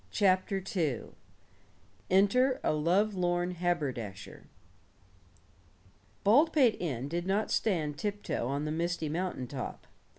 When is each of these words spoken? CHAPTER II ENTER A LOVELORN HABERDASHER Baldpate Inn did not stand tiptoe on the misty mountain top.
CHAPTER 0.09 0.63
II 0.75 1.11
ENTER 2.09 2.59
A 2.63 2.73
LOVELORN 2.73 3.51
HABERDASHER 3.51 4.47
Baldpate 6.23 6.81
Inn 6.81 7.07
did 7.07 7.27
not 7.27 7.51
stand 7.51 7.99
tiptoe 7.99 8.47
on 8.47 8.65
the 8.65 8.71
misty 8.71 9.09
mountain 9.09 9.45
top. 9.45 9.85